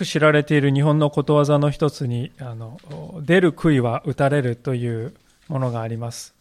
[0.00, 2.78] く知られている日本のことわざの一つに、あの、
[3.22, 5.14] 出る杭は打たれるという
[5.48, 6.34] ものがあります。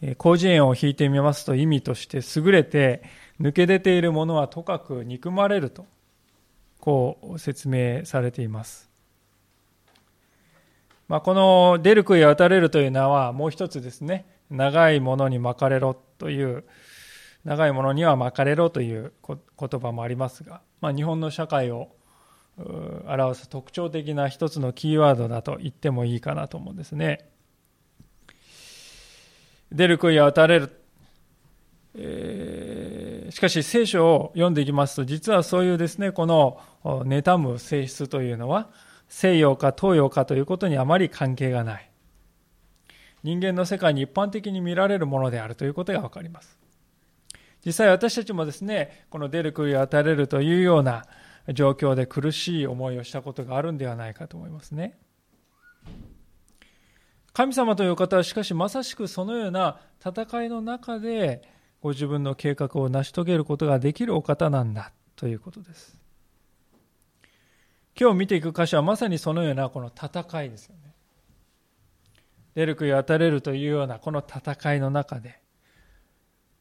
[0.00, 3.02] 広辞苑を引いてみますと意味として優れて
[3.40, 5.86] 抜け出ているものはとかく憎まれると
[6.80, 8.90] こう説明されています。
[11.06, 16.64] まあ、この出る杭は打たれるという名はもう一つですね長いものに巻かれろという
[17.44, 19.38] 長いものには巻かれろという言
[19.80, 21.88] 葉もありますが、まあ、日本の社会を
[22.58, 27.30] 表す特徴的な一つのキーワードだと言ってもいいかなと思うんですね。
[29.70, 30.78] 出る杭は打たれる。
[31.94, 38.70] えー、しかし聖書を読んでいきますと実はそういうですねこの妬む性質というのは
[39.08, 41.90] 西洋か東洋かということにあまり関係がない
[43.22, 46.61] 人間の世界に一般的に見られるものであるということが分かります
[47.64, 51.04] 実際私たちもですね、この出る杭を与えれるというような
[51.54, 54.98] 状況で苦しい思いをしたことがあるんではないかと思いますね。
[57.32, 61.42] 神様という方はしかしまさしくそのような戦いの中で
[61.80, 65.98] ご自分の計画を成し遂げることができるお方なんだということです。
[67.98, 70.94] 今日見ていく箇所はまさにそのようなこの戦いですよね。
[72.54, 75.41] 出る杭を与えれるというようなこの戦いの中で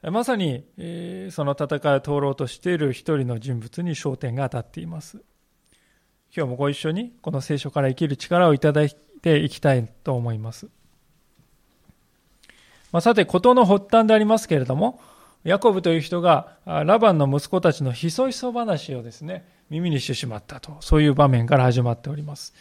[0.09, 5.21] まさに、えー、その戦いを通ろうとしている一人の人物に焦点が当たっています。
[6.35, 10.69] 今日もご一緒にこの聖書から生きる力をいただいていきたいと思います。
[12.91, 14.99] まあ、さて、事の発端でありますけれども、
[15.43, 22.53] ヤコブという人がラバンの息子たちのひそひそ話をですね、耳にしてしまったと、そういう場面から始まっております。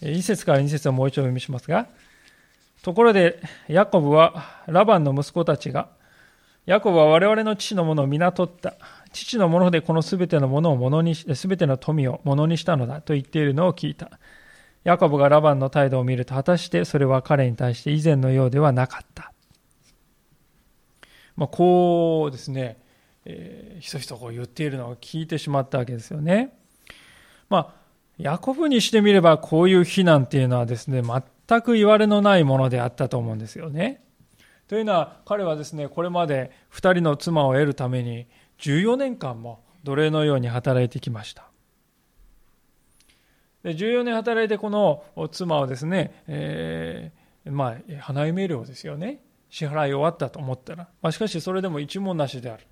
[0.00, 1.88] 一節から二節をもう一度読みしますが、
[2.82, 5.88] ところで、ヤコブはラバンの息子たちが
[6.68, 8.74] ヤコブは我々の父のものを皆取った。
[9.14, 14.10] 父のものでこのすべてのものをものにし、すべての富をものにしたのだと言っているのを聞いた。
[14.84, 19.32] ヤコブがラバンの態度を見ると、果たしてそれは彼に対して以前のようではなかった。
[21.36, 22.76] まあ、こうですね、
[23.24, 26.52] えー、ひそひそこう言っているのを聞いてしまったわけですよね。
[27.48, 27.74] まあ、
[28.18, 34.02] ヤコブにしてみればこういう非難っていうのはですね、全く言われのないものであったと思うんですよね。
[34.68, 38.26] というのは彼はですねこれまで2人の妻を得るために
[38.58, 41.48] 14年間も奴隷のように働いてきました。
[43.62, 45.02] で14年働いてこの
[45.32, 49.20] 妻をですね、えー、まあ花嫁料ですよね。
[49.50, 52.64] 支払い終わったと思ったら、まあ、しかしそれでも一文なしである。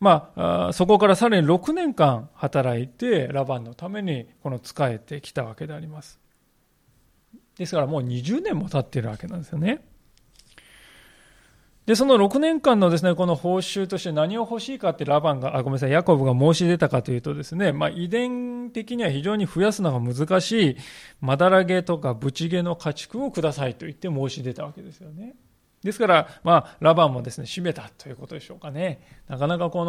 [0.00, 6.20] まあ、そこからさらに6年間働いてラバンのためにこの仕えてきたわけであります。
[7.56, 9.84] ですからもう20年も経っているわけなんですよね。
[11.88, 20.76] で、その6年間のですね、この報酬として何を欲しいかってラバンが、あ、ごめんなさい、ヤコブが申し出たかというとですね、まあ、遺伝的には非常に増やすのが難しい、
[21.22, 25.34] まだらげとかブチ毛の家畜をくださいと言って申し出たわけですよね。
[25.82, 29.00] ですから、まあ、ラバンもですね、閉めたということでしょうかね。
[29.26, 29.86] なかなかこ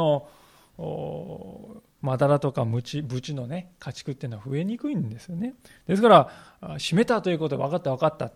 [0.77, 5.53] の、まだらとかムチ、ブチのね、家畜っていうのは増えにくいんですよね。
[5.85, 8.31] ですから、閉めたということで分かった分かった。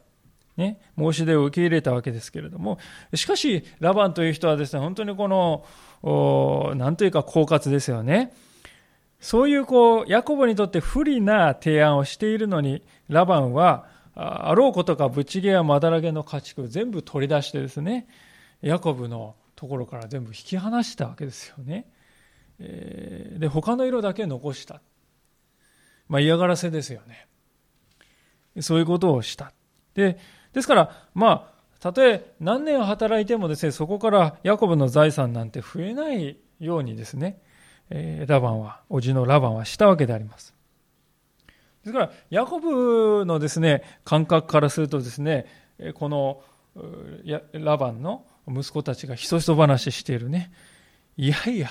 [0.58, 2.78] ね、申し出を受け入れたわけですけれども、
[3.14, 8.34] しかし、ラバンという人はですね、本当にこの、なんというか、狡猾ですよね。
[9.20, 18.08] そういう、こう、ヤコブにとって不利な提案をしているのに、ラバンは、あろうことか、ブチゲやまだらげの家畜全部取り出してですね、
[18.62, 21.88] ヤコブのところから全部引き離したわけですよね。
[22.60, 24.82] えー、で、他の色だけ残した。
[26.08, 27.28] まあ、嫌がらせですよね。
[28.62, 29.52] そういうことをした。
[29.96, 30.20] で、
[30.54, 37.42] ですから、まあ、たとえ何年働いてもですね、そこからヤコブの財産なんて増えないようにですね、
[37.90, 40.54] えー、ラバンは、叔父のラバンはしたわけであります。
[41.84, 45.46] ですから、ヤコブのですね、感覚からするとですね、
[45.96, 46.42] この
[47.52, 50.52] ラバンの息子たちがひそひそ話しているね、
[51.18, 51.70] いやいや、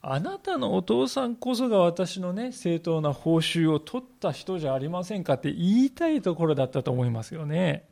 [0.00, 7.86] あなたのお父さんこそが私のね、正当な報酬を取った人じゃありませんかって言いたいところだったと思いますよね。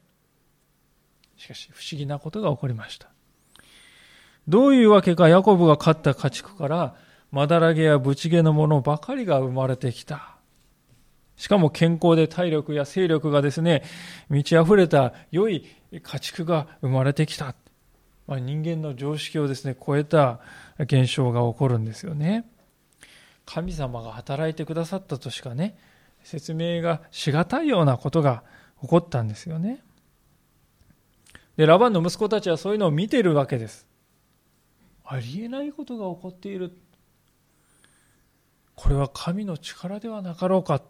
[1.43, 3.09] しかし不思議なことが起こりました。
[4.47, 6.94] どういうわけかヤコブが勝った家畜から
[7.33, 10.37] まだらげやぶち毛のものばかりが生まれてきた。
[11.37, 13.83] しかも健康で体力や勢力がですね、
[14.29, 15.65] 満ち溢れた良い
[16.00, 17.56] 家畜が生まれてきた。
[18.29, 20.39] まあ、人間の常識をですね、超えた
[20.79, 22.49] 現象が起こるんですよね。
[23.47, 25.77] 神様が働いてくださったとしかね、
[26.23, 28.44] 説明がしがたいようなことが
[28.81, 29.83] 起こったんですよね。
[31.56, 33.87] で、ラバンの息子たちはそういうのを見ているわけです。
[35.04, 36.72] ありえないことが起こっている。
[38.75, 40.82] これは神の力ではなかろうか。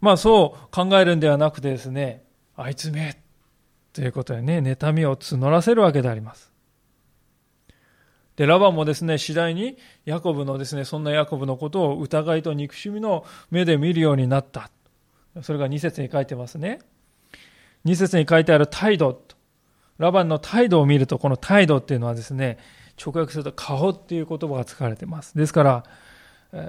[0.00, 2.24] まあそう考えるんではなくてですね、
[2.56, 3.22] あいつめ、
[3.92, 6.52] ということでね、妬みを募らせるわけであります。
[8.36, 14.70] で、ラバンもですね、次第にヤコブのですね、そんなヤコブのことを疑いと憎しみの目で見るようになった。
[15.42, 16.80] それが2節に書いてますね。
[17.84, 19.36] 2節に書いてある態度と。
[19.98, 22.58] ラバンの態度を見ると、この態度っていうのはですね、
[23.04, 25.36] 直訳すると顔っていう言葉が使われています。
[25.36, 25.84] ですから、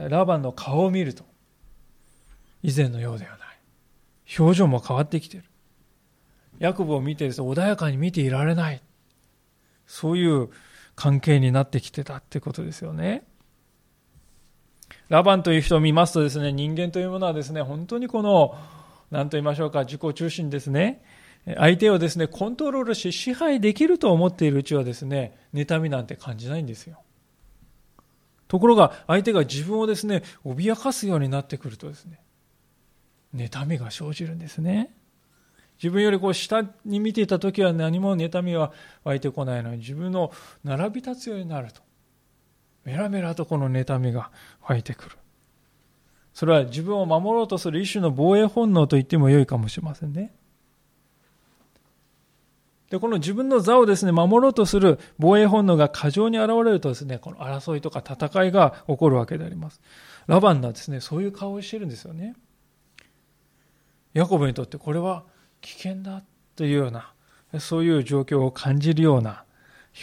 [0.10, 1.24] ラバンの顔を見ると、
[2.62, 3.40] 以前のようではない。
[4.40, 5.46] 表情も変わってきている。
[6.60, 8.82] ヤコブを見てです、ね、穏やかに見ていられない。
[9.86, 10.50] そういう
[10.96, 13.26] 関係になってきてたってことですよね。
[15.10, 18.56] ラバンという人を見ますとですね、人間というものはですね、本当にこの、
[19.14, 21.04] 何と言いましょうか、自己中心ですね。
[21.56, 27.00] 相手をですね、コントロールし支配できると思っているうちはですね、妬みなんて感じないんですよ。
[28.48, 32.20] ところが、相手が自分をですね、脅かすようになってくるとですね、
[33.36, 34.96] 妬みが生じるんですね。
[35.78, 38.72] 自分よりこう下に見ていた時は何も妬みは
[39.04, 40.32] 湧いてこないのに自分の
[40.64, 41.82] 並び立つようになると
[42.86, 44.32] メラメラとこの妬みが
[44.62, 45.18] 湧いてくる
[46.34, 50.34] それは自分を守ろうとする一種の防衛本能と言っても良いかもしれませんね。
[52.90, 59.82] でこの自分の座をですね守ろうとする防衛本能が過剰に現れるとですねこの争いとか戦いが起こるわけであります。
[60.28, 62.36] ラバンはですねそういう顔をしてるんですよね。
[64.14, 65.24] ヤコブにとってこれは
[65.62, 66.24] 危険だ
[66.56, 67.14] というような、
[67.60, 69.44] そういう状況を感じるような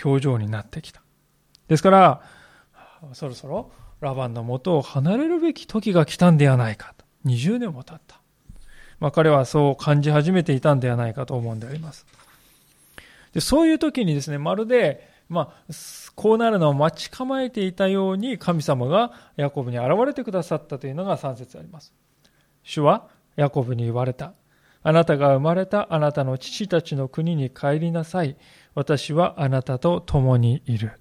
[0.04, 1.00] 表情になってきた。
[1.68, 2.22] ですから、
[3.12, 3.70] そろそろ
[4.00, 7.04] ラバンの元を離れるべき時が来たんではないかと。
[7.26, 8.20] 20年も経った。
[8.98, 12.06] まあ、彼はそう感じ始めていたんではないかと思うんであります。
[13.32, 15.72] でそういう時にですね、まるで、まあ、
[16.16, 21.92] こうなるのを待ち構えていたように神様がヤコブに現れてくださったというのが3節あります。
[22.62, 24.34] 主はヤコブに言われた。
[24.82, 28.36] あなたが生まれたあなたの父たちの国に帰りなさい。
[28.74, 30.92] 私はあなたと共にいる。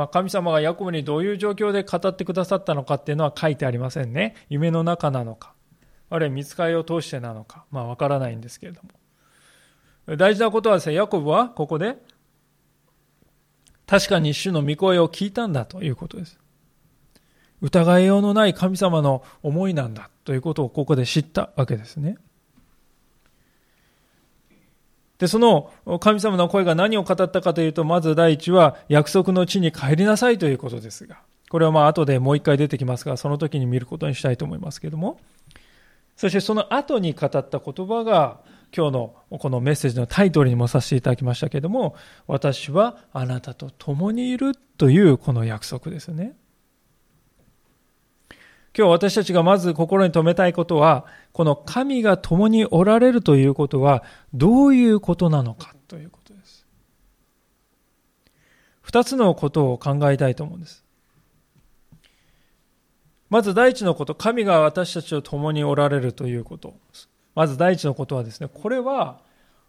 [0.00, 4.34] まあ、神様がヤコブにどういう状況で語ってくださったのかっていうのは書いてありませんね。
[4.48, 5.52] 夢の中なのか、
[6.08, 10.16] あるいは見つかりを通してなのか、まあわからないんですけれども。
[10.16, 11.98] 大事なことはですね、ヤコブはここで、
[13.86, 16.38] 確かに主の御声を聞いたんだということです。
[17.60, 22.16] 疑いようのない神様の思いなんだということをここで知ったわけですね。
[25.20, 25.70] で、その
[26.00, 31.18] 神様の声が何を語ったかというと、まず第一は約束の地に帰りなさいということですが、
[31.50, 35.20] これはまあ後でもう一回出てきますが、その時に見ることにしたいと思いますけれども、
[36.16, 38.40] そしてその後に語った言葉が、
[38.74, 41.96] 今日のこのメッセージのタイトルにもさせていただきましたけれども、
[42.26, 46.32] 私はあなたと共にいるというこの約束ですね。
[48.76, 54.02] 今日私たちがまず心に留めたいことは、この神が共におられるということは
[54.32, 56.66] どういうことなのかということです。
[58.80, 60.84] 二つのことを考えたいと思うんです。
[63.28, 66.74] まず第一のこと、神が私たちと共におられるということ。
[67.34, 69.20] まず第一のことはですね、これは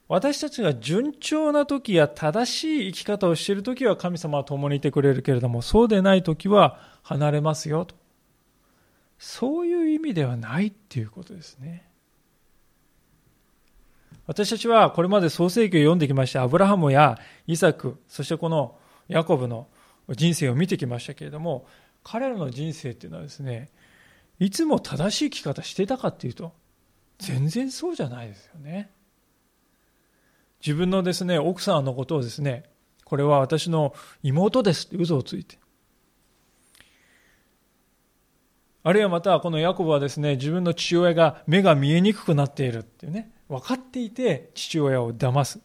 [0.08, 8.00] 私たちが順調な時や正しい生き方をしている時は神様は共にいてくれるけれども、そうでない時は離れますよと。
[9.22, 11.88] そういう意味ではないっていうことですね。
[14.25, 19.68] 私たちはこれまで創世記を読んできまして、アブラハムやイサク、そしてこのヤコブの
[20.10, 21.68] 人生を見てきましたけれども、
[22.04, 23.70] 彼らの人生っていうのはですね、
[24.40, 26.54] いつも正しい生き方してたかっていうと、
[27.20, 28.90] 全然そうじゃないですよね。
[30.66, 32.63] 自分のですね、奥さんのことをですね、
[33.06, 35.60] これは私の妹ですって嘘をついて、
[38.84, 45.60] あるいはまたこのヤコブはですね、自分の父親が目が見えにくくなっているっていうね、分かっていて父親を騙す。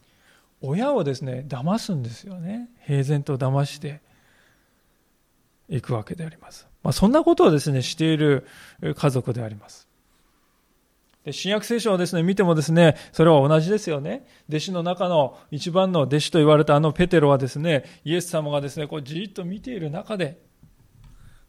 [0.61, 2.69] 親をですね、騙すんですよね。
[2.85, 4.01] 平然と騙して
[5.69, 6.69] いくわけであります。
[6.83, 8.47] まあ、そんなことをですね、している
[8.95, 9.89] 家族であります。
[11.25, 14.27] で新約聖書をですね、見てもですね、それは同じですよね。
[14.49, 20.41] 弟子の中の一番の弟子と言われたあのペテロはですね、イエス様がですね、こうじっと見ている中で、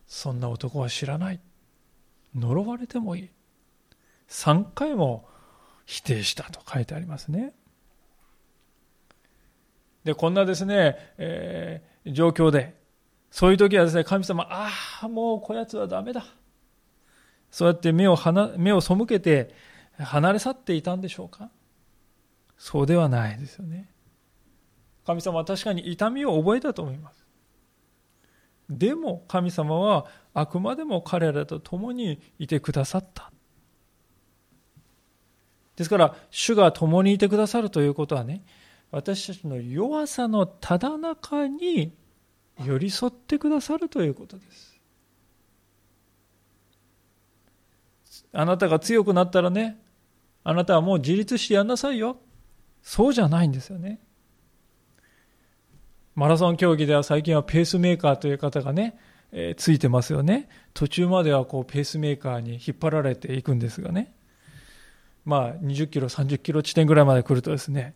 [0.07, 1.39] そんな男は知らない。
[2.37, 3.29] 呪われてもいい。
[4.29, 5.27] 3回も
[5.85, 7.53] 否定したと書いてありますね。
[10.03, 12.75] で、こんなですね、えー、状況で、
[13.31, 14.69] そういう時はですね、神様、あ
[15.01, 16.25] あ、もうこやつはダメだ。
[17.51, 18.17] そうやって目を
[18.57, 19.53] 目を背けて
[19.97, 21.49] 離れ去っていたんでしょうか
[22.57, 23.89] そうではないですよね。
[25.05, 27.26] 神様は確かに痛みを覚えたと思います。
[28.69, 33.31] でも神様はあくまでも彼らと共にいてくださった。
[35.75, 38.43] ですから、主が共にいてくださるということはね、
[38.91, 41.95] 私たちの弱さのただ中に
[42.63, 44.81] 寄り添ってくださるということです。
[48.33, 49.79] あなたが強くなったらね、
[50.43, 52.17] あなたはもう自立してやんなさいよ。
[52.81, 53.99] そうじゃないんですよね。
[56.17, 58.97] マラソン競技では最近はペースメーカーという方がね、
[59.31, 60.49] えー、ついてますよね。
[60.73, 64.15] 途中まではこうペースメーカーに引っ張られていくんですがね。
[65.25, 67.93] まあ20キロ、30キロ地点ぐらいまで来るとですね、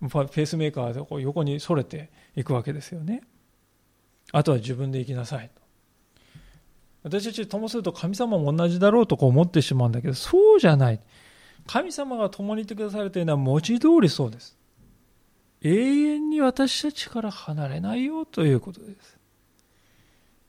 [0.00, 3.22] ペースメーカーでこう横にそれていくわけですよね。
[4.32, 5.62] あとは自分で行きなさいと。
[7.04, 11.00] 私たちともすると神様も同じだろうとこう思ってしまうんだけど、そうじゃない。
[11.68, 14.58] 神様が共にいてくださるというのは文字通りそうです。
[15.62, 15.89] 永
[16.40, 19.18] 私たちから離れないよということです。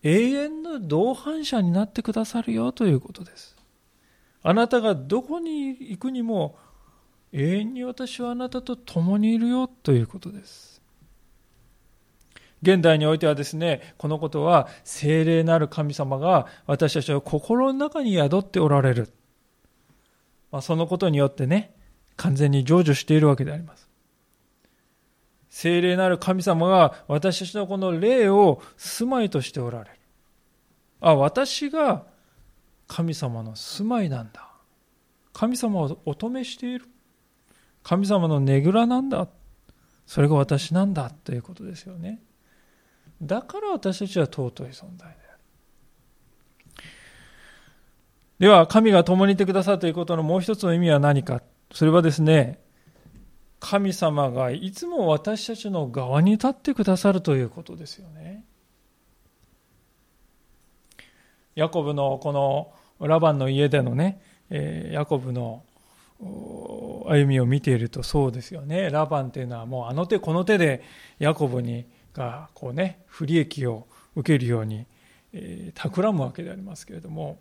[0.03, 3.55] 永遠の同伴者になってくださるよということです。
[4.43, 6.57] あなたがどこに行くにも
[7.31, 10.81] 永遠に私はあなたと共にいるよということです。
[12.61, 19.11] 現代においてはですね、このことは精霊なる神様が私たちの心の中に宿っておられる。
[20.51, 21.73] まあ、そのことによってね、
[22.17, 23.90] 完全に成就しているわけであります。
[25.51, 29.99] 聖霊なる神様が私たちのこの霊を住まいとしておられる。
[31.01, 32.05] あ、私が
[32.87, 34.49] 神様の住まいなんだ。
[35.33, 36.85] 神様をお止めしている。
[37.83, 39.27] 神様のねぐらなんだ。
[40.07, 42.21] それが私なんだということですよね。
[43.21, 45.39] だから私たちは尊い存在である。
[48.39, 51.41] では、神が共にいてくださるということのもう一つの意味は何か。
[51.73, 52.59] それはですね、
[53.61, 58.43] 神様がいつも私たちの側に立ってくださるということですよね。
[61.55, 62.73] ヤコブのこの
[63.07, 65.63] ラバンの家でのね、え、ヤコブの
[66.19, 68.89] 歩みを見ているとそうですよね。
[68.89, 70.83] ラバンというのはもうあの手この手で
[71.19, 74.87] ヤコブにがこうね、不利益を受けるように、
[75.33, 77.37] え、企むわけでありますけれども、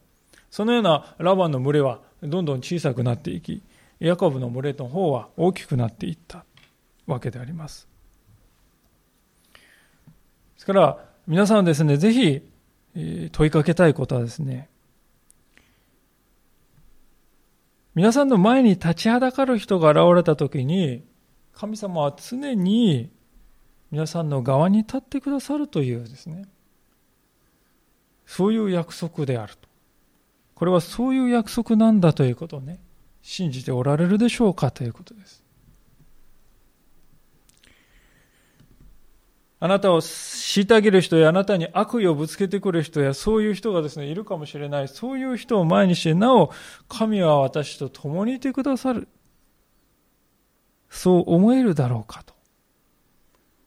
[0.50, 3.62] そのようなラバンの群れはどんどん小さくなっていき、
[4.00, 6.45] ヤコブの群れの方は大きくなっていった
[7.07, 7.87] わけであります。
[9.54, 9.61] で
[10.57, 12.42] すから皆さんですね、ぜひ
[13.30, 14.69] 問いかけたいことはですね、
[17.95, 21.04] 皆さんの前に立ちはだかる人が現れた時に、
[21.52, 23.11] 神様は常に
[23.90, 26.47] 皆さんの側に立ってくださるというですね、
[28.25, 29.69] そういう約束であると。
[30.54, 32.80] これはそういう約束なんだということをね、
[33.23, 35.45] 信じておられるでしょうかということです。
[39.62, 44.89] あなたを虐げる人やあなたに悪意をぶつけてくる人やそういう人がですね、いるかもしれない。
[44.89, 46.50] そういう人を前にして、なお、
[46.89, 49.07] 神は私と共にいてくださる。
[50.89, 52.35] そう思えるだろうかと。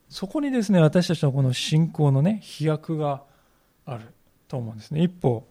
[0.09, 3.23] そこにですね、私たちのこの信仰のね、飛躍が
[3.85, 4.13] ある
[4.47, 5.03] と思うんですね。
[5.03, 5.47] 一歩、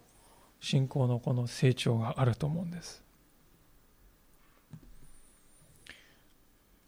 [0.60, 3.01] 信仰のこの成長があると思うんです。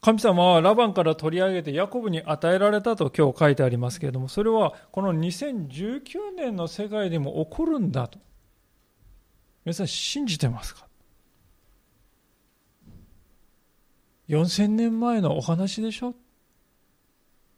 [0.05, 8.19] 神様はラバンから取り上げてヤコブに与えられたと今日書いてありますけれども、それはこの2019年の世界でも起こるんだと。
[9.65, 10.85] 皆さん信じてますか
[14.29, 16.15] ?4000 年前のお話でしょ？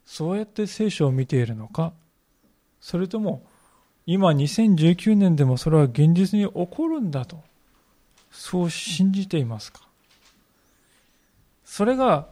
[0.05, 1.91] そうやって聖書を見ているのか？
[2.79, 3.45] それとも
[4.05, 7.43] 今2019年でもそれは現実に起こるんだと
[8.31, 9.81] そう信じていますか？
[11.65, 12.29] それが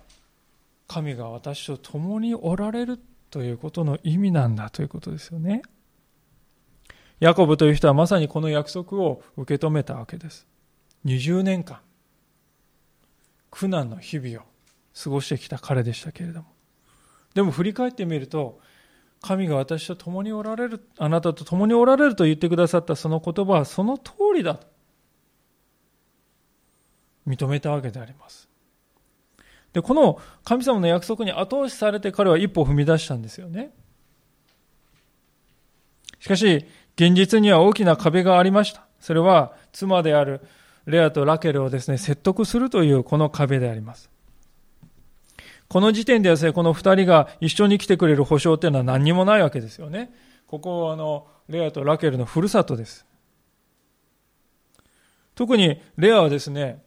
[0.87, 2.99] 神が私と共におられる
[3.29, 5.61] ということの意味なんだということですよね。
[7.19, 10.47] ヤコブという人はまさにこの約束を受け止めたわけです。
[11.05, 11.79] 20年間、
[13.51, 14.45] 苦難の日々を
[15.01, 16.47] 過ごしてきた彼でしたけれども。
[17.33, 18.59] でも振り返ってみると、
[19.21, 24.67] 神が私と共におられる、あなたと共におられると言ってくださったその言葉はその通りだと
[27.27, 28.47] 認めたわけであります。
[29.75, 33.71] で、この神様の約束に後押しされて彼は一歩踏み出したんですよね。
[36.21, 36.65] しかし、
[36.95, 38.85] 現実には大きな壁がありました。
[39.01, 40.39] それは、妻である
[40.85, 44.09] レアとラケルをですね、説得するというこの壁であります。
[45.67, 50.13] この時点ではですね、この二人が一緒に来てくれる保証っていうのは何にもないわけですよね。
[50.47, 53.05] ここはあの、レアとラケルのふるさとです。
[55.35, 56.81] 特にレアはですね、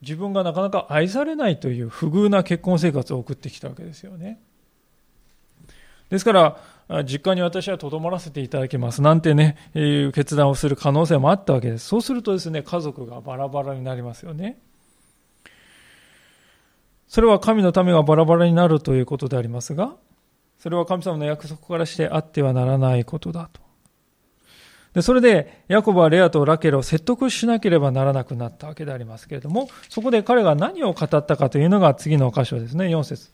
[0.00, 4.40] 自分がなかなか愛されないという不遇な結婚生活を送ってきたわけですよね。
[6.10, 6.56] ですから、
[7.04, 11.86] 実家に私は留まらせていただきますなんてね、いう決断をする可能性もあったわけです。
[11.86, 14.58] そうするとですね、家族がバラバラになりますよね。
[17.08, 19.96] それは神のためがバラバラになるということでありますが、
[20.58, 23.67] それは神様の約束からしてあってはならないことだと。
[25.02, 33.30] それで、ヤコブはレアとラケルを説得しなければならなくなったわけでありますけれども、そこで彼が何を語ったかというのが次の箇所ですね、4節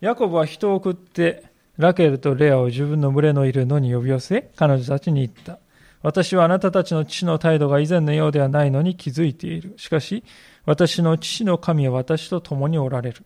[0.00, 1.44] ヤコブは人を送って、
[1.76, 5.58] ラケルとレアを自分の群れのいるのに呼び寄せ、彼女たちに言った。
[6.02, 9.74] 私はあなたたちの父の態度が以前のようではないのに気づいている。
[9.78, 10.22] しかし、
[10.66, 13.24] 私の父の神は私と共におられる。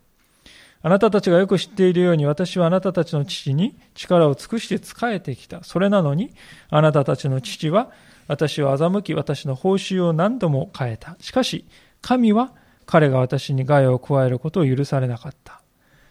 [0.80, 5.64] あなたたちがよく知っているように私はあなたたちの父に力を尽くして仕えてきた。
[5.64, 6.32] それなのに、
[6.70, 7.90] あなたたちの父は
[8.28, 11.16] 私を欺き私の報酬を何度も変えた。
[11.20, 11.66] しかし、
[12.00, 12.52] 神は
[12.86, 15.60] 彼が私に害を加えることを許されなかった。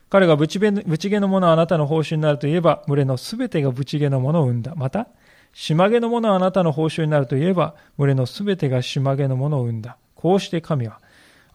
[0.10, 0.72] 彼がブチ毛
[1.20, 4.74] のものはあなたの報酬になるといえば、群れのすべてがブチ毛のものを生んだ。
[4.76, 5.08] また、
[5.54, 9.98] 島毛のものはあなたの報酬になるといえば、群れのすべてが島毛のものを生んだ。
[10.16, 11.02] こうして神は、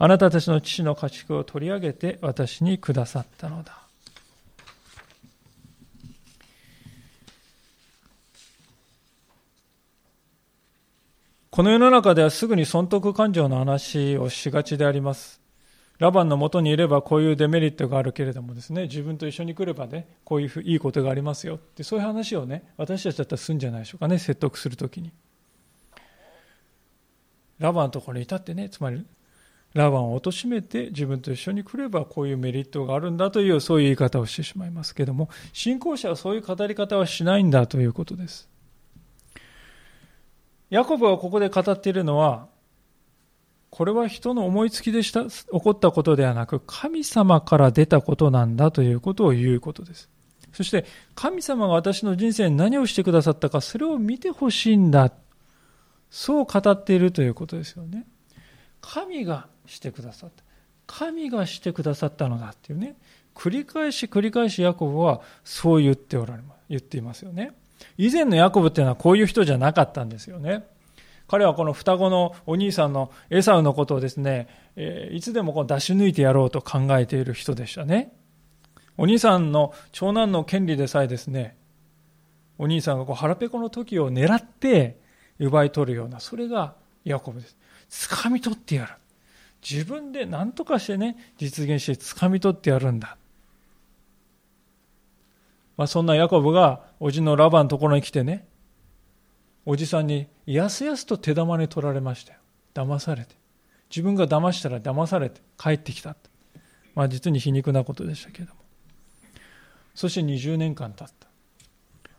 [0.05, 3.87] あなたたちの父の家畜を取り上げて私にくださったのだ。
[11.51, 15.41] この世の中ではすぐに損得感情の話をしがちであります。
[16.01, 25.13] ラバンのもとにいればこういうデメリットがあるけれどもですね、自分と一緒に来ればね、こういういいことがありますよって、そういう話をね、私たちだったらするんじゃないでしょうかね、説得するときに。
[27.61, 29.07] ラバンのところにいたってね、つまり、
[29.75, 38.49] ラバンを貶めて自分と一緒に来ればこういうメリットがあるんだという、そういう言い方をしてしまいますけれども、信仰者はそういう語り方はしないんだということです。
[40.69, 42.49] ヤコブがここで語っているのは、
[43.71, 50.11] これは人の思いつきでした、起こったことではなく、神様から出たことなんだということを言うことです。
[50.53, 55.13] そして、神様が私の人生に何をしてくださったか、それを見てほしいんだ。
[56.11, 58.07] そう語っているということですよね。
[58.83, 60.45] 神がしてくださった。
[60.87, 62.97] 神がしてくださったのだっていうね。
[63.35, 66.61] 繰り返し繰り返しヤコブはそう言っておられます。
[66.69, 67.53] 言っていますよね。
[67.97, 70.65] 以前のヤコブっていうのはこういう人じゃなかったんですよね。
[71.29, 78.13] 彼はこの双子のお兄さんのエサウのことをですね、え、いつでもこう出し抜いてやろうと考えている人でしたね。
[78.99, 81.57] お兄さんの長男の権利でさえですね、
[82.59, 85.01] お兄さんがこう腹ペコの時を狙って
[85.39, 87.57] 奪い取るような、それがヤコブです。
[87.93, 88.95] 掴み取ってやる。
[89.69, 93.17] 自分で何とかしてね、実現して掴み取ってやるんだ。
[95.77, 98.47] まあ、そんなヤコブが、おじのラバンのところに来てね、
[99.67, 102.39] おじさんにやすやすと手玉に取られましたよ。
[102.75, 103.37] 騙されて。
[103.91, 106.17] 自分が騙したら騙されて帰ってきた。
[106.95, 108.61] まあ実に皮肉なことでしたけれども。
[109.95, 111.29] そして20年間経った。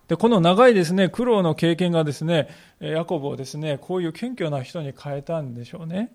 [0.08, 6.13] で、この長いですね、苦労の経験がですね、ヤコブをですね、こういう謙虚な人に変えたんでしょうね。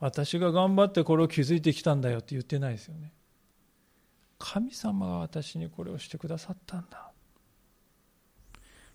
[0.00, 3.12] 私が頑張ってこれを築いてきたんだよって言ってないですよね。
[4.38, 7.10] 神様が私にこれをしてくださったんだ。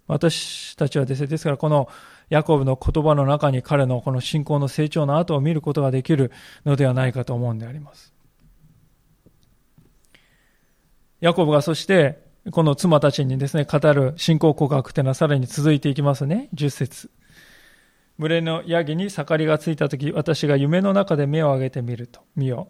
[0.07, 1.87] 私たちはですね、ですからこの
[2.29, 6.31] ヤコブの言葉の中に彼のこの信仰の成長の後を見ることができる
[6.65, 8.13] のではないかと思うんであります。
[11.21, 16.49] ヤコブがそしてこの妻たちにですね、語る信仰告白というのはさらに続いていきますね。
[16.55, 17.11] 10節
[18.17, 22.69] 群れのヤギに盛りがついたとき、私が夢の中で目を上げてみると、見よ。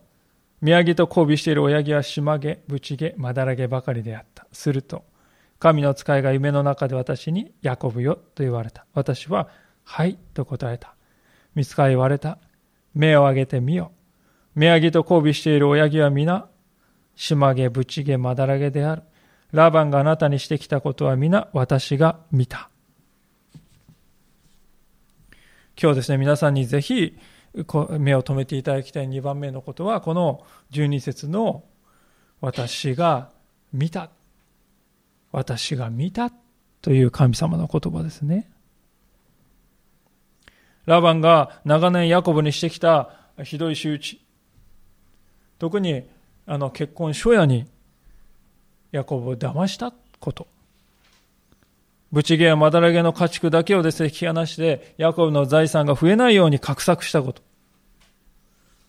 [0.59, 4.45] 宮城と交尾している親木は島毛、ぶち毛、まだら毛ばかりであった。
[4.51, 5.05] すると、
[5.57, 8.85] 神の使いが夢の中で私に、ヤコブよと言われた。
[8.93, 9.47] 私は、
[9.83, 10.95] はいと答えた。
[11.55, 12.39] 見つかい言われた。
[12.93, 13.93] 目を上げてみよ。
[14.53, 16.49] 宮城と交尾している親木は皆、
[17.15, 19.03] 島毛、ぶち毛、まだら毛である。
[19.51, 22.69] ラバンがあなたにしてきたことは皆私が見た。
[25.81, 27.17] 今日ですね、皆さんにぜひ
[27.99, 31.63] 目を留めていただきたい2番目のことは、この12節の
[32.39, 33.29] 私が
[33.73, 34.09] 見た。
[35.31, 36.31] 私が見た
[36.81, 38.49] という神様の言葉ですね。
[40.85, 43.09] ラバンが長年ヤコブにしてきた
[43.43, 44.21] ひどい仕打ち。
[45.59, 46.07] 特に
[46.47, 47.67] あの結婚初夜に
[48.91, 50.47] ヤコブを騙したこと。
[52.11, 57.41] ブチゲやマダラゲの家畜だけをですね、引き離して、ヤコブの財産が増えないように画策したこと。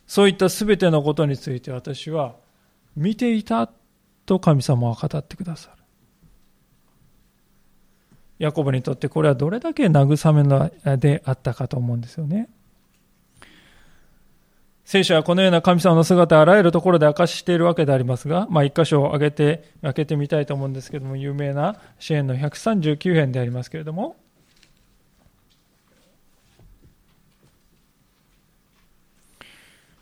[0.06, 2.34] そういったすべてのことについて私は
[2.96, 3.70] 見ていた
[4.26, 5.82] と神様は語ってくださる。
[8.38, 12.50] ヤコブにとってこれはどれだけ慰めであったかと思うんですよね。
[14.84, 24.16] 聖書はこのような神様の姿をあらゆるところで明かしているわけでありますが、まあ、一箇所を挙げて、開けてみたいと思うんですけれども、有名な支援の139編でありますけれども、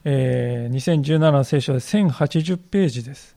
[0.05, 3.37] えー、2017の聖書で1080ページです。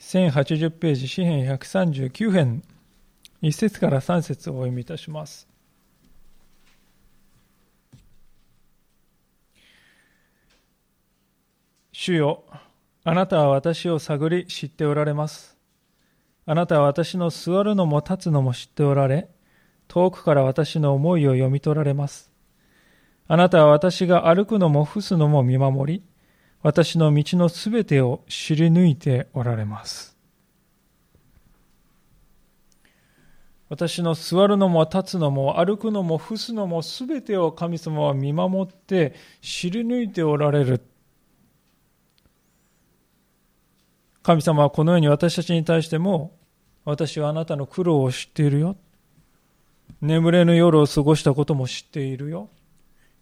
[0.00, 2.62] 1080ページ、詩編139編、
[3.42, 5.48] 1節から3節をお読みいたします。
[11.90, 12.44] 主よ、
[13.04, 15.56] あなたは私を探り知っておられます。
[16.46, 19.28] あなたは私の座るのも立つのも知っておられ、
[19.88, 22.30] 遠くから私の思いを読み取られます。
[23.28, 26.02] あなたは私が歩くのも伏すのも見守り、
[26.62, 30.11] 私の道のすべてを知り抜いておられます。
[33.72, 40.82] 私の座るのも立つのも歩くのも伏すのもすべてを神様は見守って知り抜いておられる。
[44.22, 46.36] 神様はこのように私たちに対しても
[46.84, 48.76] 私はあなたの苦労を知っているよ。
[50.02, 52.50] 眠れぬ夜を過ごしたことも知っているよ。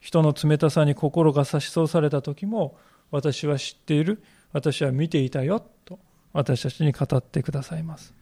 [0.00, 2.76] 人の冷たさに心が差し通された時も
[3.12, 4.20] 私は知っている。
[4.52, 5.64] 私は見ていたよ。
[5.84, 6.00] と
[6.32, 8.19] 私たちに語ってくださいます。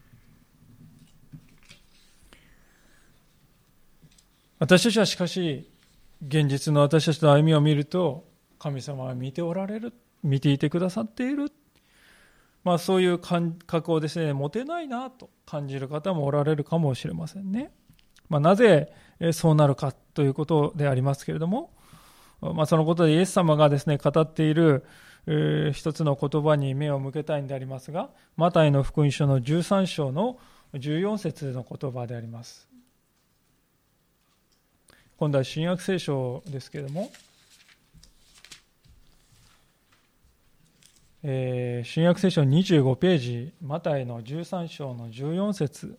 [4.58, 5.70] 私たちはしかし、
[6.26, 8.26] 現実の私たちの歩みを見ると、
[8.58, 9.92] 神様は見ておられる。
[10.24, 11.52] 見ていてくださっている。
[12.64, 17.70] まあ、そういう感覚をですね、持てないなと感じる方もおられるかもしれませんね。
[18.28, 18.92] まあ、なぜ
[19.32, 21.70] そうなるかということでありますけれども、
[22.40, 24.84] まあ、そのことでイエス様がですね、語っている、
[25.72, 30.38] 一つの言葉に目を向けたいんでありますが、マタイの福音書の13章の
[30.74, 32.67] 14節の言葉であります。
[35.18, 37.10] 今度は新約聖書ですけれども、
[41.24, 45.98] えー、新約聖書25ページ、マタイの13章の14節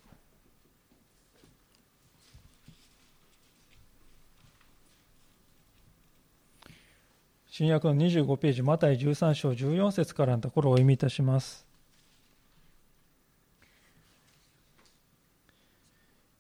[7.48, 11.69] 新約の25ページ、マタイ13章14節からのところをお読みいたします。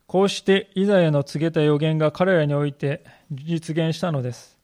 [0.09, 4.57] こうしてイザヤの告げた予言が彼らにおいて実現したのです。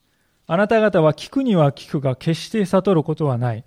[0.48, 3.64] あなた方は聞くには聞くが決して悟ることはない。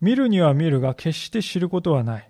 [0.00, 2.28] 見るには見るが決して知ることはない。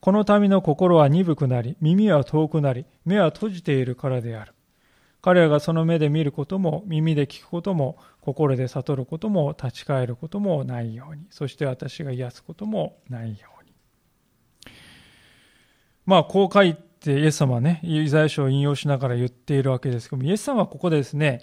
[0.00, 4.54] この民の心は鈍くなり、耳は遠くなり、目は閉じているからである。
[5.20, 13.72] 彼らがその目で見ることも、耳で聞くことも、心で悟ることも、立ち返ることもないように、そして私が癒すこともないように。
[16.06, 21.40] まあ、こう書いて、イエス様はね、イザヤ書を引用しながら言っているわけですけども、イエス様はここでですね、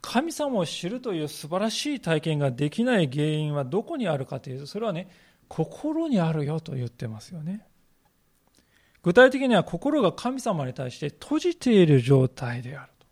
[0.00, 5.08] 神様を知るという素晴らしい体験ができない原因はどこにあるかというと、それはね、
[5.48, 7.66] 心にあるよと言ってますよね。
[9.02, 13.06] 具体的には心が神様に対して閉じている状態であると。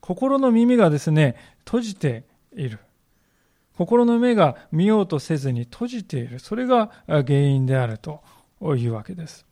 [0.00, 2.78] 心の耳がですね、閉じている。
[3.76, 6.38] 心の目が見ようとせずに閉じている。
[6.38, 8.22] それが原因であると
[8.76, 9.46] いうわけです。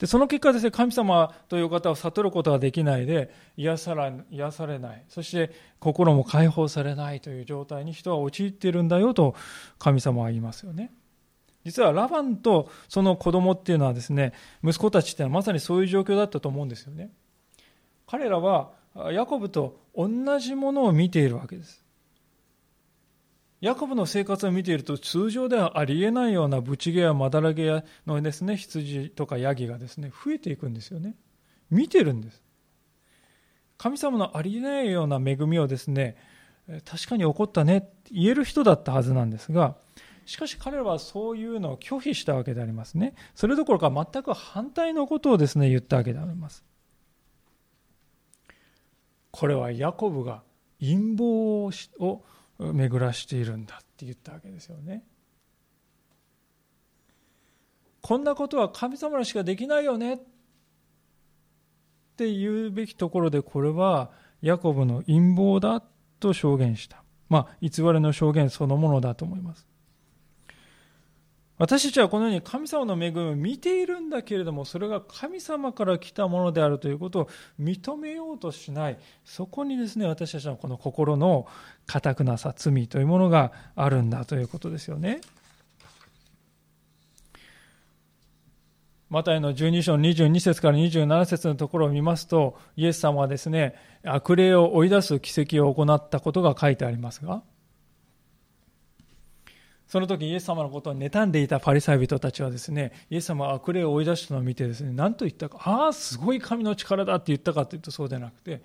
[0.00, 5.04] で、その結果ですね、神様という方を悟ることができないで、癒さら癒されない。
[5.08, 9.34] そして心も解放されないという状態に人は陥っているんだよと
[9.78, 10.90] 神様は言いますよね。
[11.66, 14.32] 実はラバンとその子供っていうのはですね、
[14.64, 17.10] 息子たちっていうのはまさにそういう状況だったと思うんですよね。
[18.06, 18.70] 彼らは
[19.12, 21.84] ヤコブと同じものを見ているわけです。
[23.60, 31.14] ヤコブの生活を見ていると通常ではありえないようなブチゲやマダラゲやのですね羊とかヤギがですね増えていくんですよね。
[31.70, 32.42] 見てるんです。
[33.76, 36.16] 神様のありえないような恵みをですね
[36.84, 39.76] 確かに起こったねって言える人だったはずなんですが
[40.26, 43.14] しかし彼らはそういうのを拒否したわけでありますね。
[43.34, 46.64] それどころか全く反対のことをですね言ったわけであります。
[49.32, 50.42] これはヤコブが
[50.80, 51.68] 陰謀
[51.98, 52.24] を
[52.60, 55.02] 巡らしているんだって言ったわけですよね。
[58.02, 60.18] こんなことは神様らしかできないよねっ
[62.16, 64.10] て言うべきところでこれは
[64.42, 65.82] ヤコブの陰謀だ
[66.18, 67.02] と証言した。
[67.28, 69.69] まあ偽りの証言そのものだと思います。
[71.60, 77.28] 私たちはこのように神様の恵みを見ているんだけれども、それが神様から来たものであるということを
[77.60, 78.98] 認めようとしない。
[79.26, 81.46] そこにですね、私たちのこの心の
[81.86, 85.20] 固くなさ、罪というものがあるんだということですよね。
[89.10, 97.42] マタイの12章の22節から27節のところを見ますと、イエス様はですね、悪霊を追い出す奇跡を行ったことが書いてありますが、
[99.90, 108.62] その時イエス様のことを妬んでいたパリサイ人たちはですね、イエス様は悪霊を追い出したのを見てですね、何と言ったか、ああ、すごい神の力だって言ったかというとそうでなくて、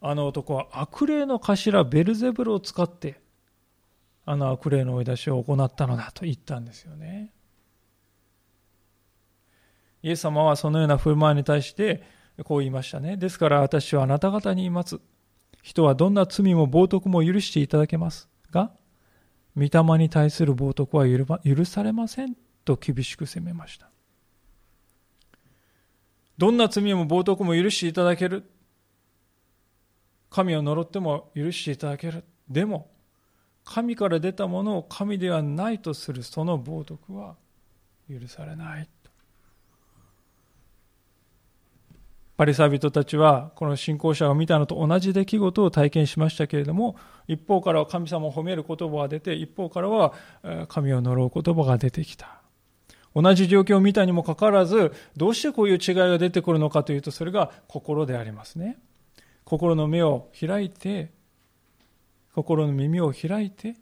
[0.00, 3.20] あの男は悪霊の頭ベルゼブルを使って、
[4.24, 7.34] あの悪霊の追い出しを行ったのだと言ったんですよね。
[10.02, 12.02] イエス様はそのような振る舞いに対して
[12.44, 13.18] こう言いましたね。
[13.18, 15.00] ですから私はあなた方に言います。
[15.60, 18.72] 人はどんな罪も冒涜も許していただけますが、
[19.56, 23.90] 御霊に対する冒涜は許されませんと厳しく責めました。
[26.38, 28.50] どんな罪も冒涜も許していただける。
[30.30, 32.24] 神を呪っても許していただける。
[32.48, 32.90] でも、
[33.64, 37.36] 神から出たものを神ではないとするその冒涜は
[38.08, 38.88] 許されない。
[42.40, 46.96] パリサイ人たちはこの信仰者が見たのと同じ出来事を体験しましたけれども
[47.28, 50.14] 一方からは神様を褒める言葉が出て一方からは
[50.68, 52.40] 神を呪う言葉が出てきた。
[53.14, 58.78] 同じ状況を見たにもかかわらずどうしてこういう違いが出てくるのかというとそれが心でありますね。
[59.44, 61.10] 心の目を開いて
[62.34, 63.76] 心の耳を開いて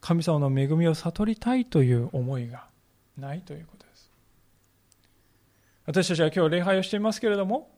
[0.00, 2.66] 神様の恵みを悟りたいという思いが
[3.16, 3.79] ないということ。
[5.90, 7.68] 私たちは今日礼拝をしていますけれども、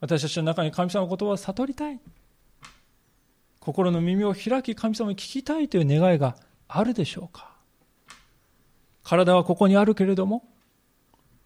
[0.00, 2.00] 私たちの中に神様の言葉を悟りたい。
[3.60, 6.34] 心の耳を開き神様に聞きたいという願いが
[6.66, 7.52] あるでしょうか
[9.04, 10.48] 体はここにあるけれども、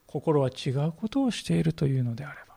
[0.07, 2.55] 心は違うことをしているというのであれば、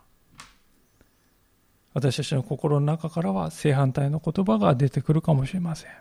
[1.93, 5.91] 私たちの心の中からは正反対の言葉が出てくるかもしれません。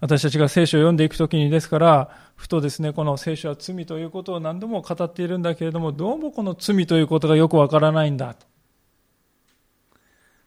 [0.00, 8.46] 私たちが聖書を読んでいくときにですから、ふとですね、この聖書は罪ということを何度も語っているんだけれども、どうもこの罪ということがよくわからないんだと。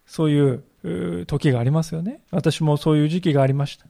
[0.06, 2.22] そういう時がありますよね。
[2.32, 3.86] 私もそういう時期がありました。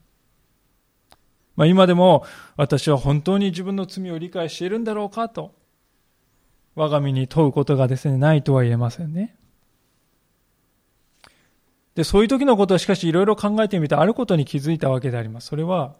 [1.56, 2.24] まあ、今でも
[2.56, 5.54] 私は本当に自分の罪を理解しているんだろうかと、
[6.74, 9.36] 我が身に問うことがですね、ないとは言えませんね。
[12.00, 15.48] で、そういう時のことはしかしいろいろ考えてみてあることに気づいたわけであります。
[15.48, 15.96] それは、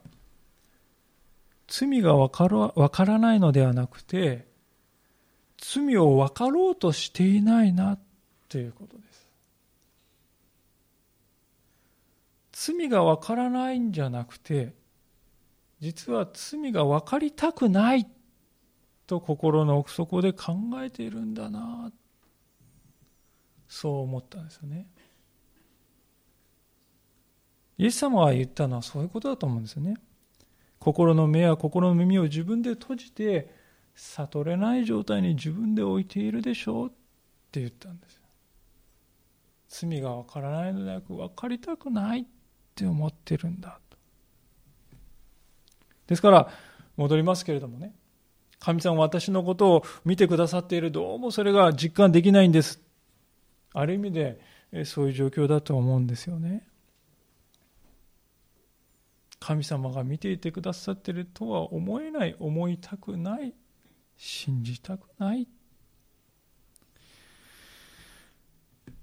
[1.69, 2.49] 罪がわか
[3.05, 4.49] らないのではなくて、
[5.59, 7.99] 罪を分かろうとしていないな
[8.49, 9.03] ということで
[12.55, 12.77] す。
[12.77, 14.73] 罪が分からないんじゃなくて、
[15.81, 18.07] 実は罪が分かりたくない
[19.07, 21.93] と心の奥底で考えているんだな
[23.69, 24.87] そう思ったんですよね。
[27.81, 29.95] イエス様が言ったのはそういうことだと思うんですよね。
[30.79, 33.55] 心の目や心の耳を自分で閉じて
[33.95, 36.91] 悟れない状態に自分で置いているでしょうっ
[37.51, 38.21] て言ったんです。
[39.71, 42.25] 罪がわからないのではなく分かりたくないっ
[42.75, 43.97] て思ってるんだと。
[46.07, 46.51] ですから
[46.99, 47.95] 戻りますけれどもね
[48.59, 52.79] 神様は私のことを見てくださっているどうもそれが実感できないんです
[53.73, 54.39] ある意味で
[54.85, 56.67] そういう状況だと思うんですよね
[59.41, 63.55] 神様が見ていてくださっているとは思えない、思いたくない、
[64.17, 65.49] 信じたくない。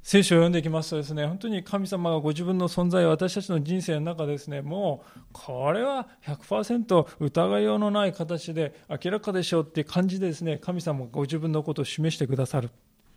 [0.03, 12.69] 聖書を読んでいきますとですね、本当に神様がご自分の存在私たちの人生の中ですね、もう、これは100%疑いようのない形で明らかでしょうっていう感じでですね、神様がご自分のことを示してくださる。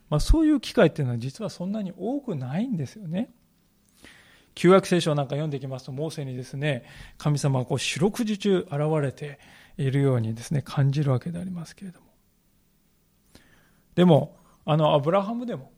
[0.09, 3.31] まあ、そういう機会っていうのは実はそんなに多くないんですよね。
[4.55, 6.85] 旧約聖書なんか読んでいきますと、モーセにですね、
[7.19, 9.39] 神様がこう四六時中現れて
[9.77, 12.07] いるようにですね、感じるわけでありますけれども。
[13.95, 15.73] でも、あのアブラハムでも、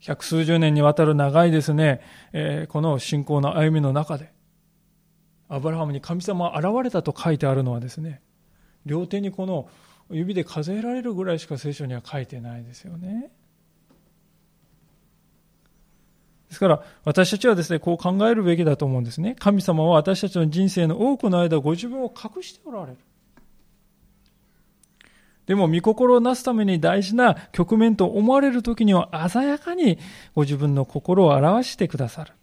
[0.00, 2.00] 百数十年にわたる長いですね、
[2.32, 4.32] えー、この信仰の歩みの中で、
[5.48, 8.20] アブラハムに神様が現れたと書いてあるのはですね、
[8.84, 9.68] 両手にこの
[10.10, 13.30] 指で数えられるぐらいしか聖書には書いてないですよね。
[16.52, 19.36] ですから、私たちはですね、こう考えるべきだと思うんですね。
[19.38, 22.98] 神様は私たちの人生の多くの間、ご自分を隠しておられる。
[25.46, 29.98] でも、御心をなすために大事な局面と思われる時には、鮮やかに
[30.34, 32.34] ご自分の心を表してくださる。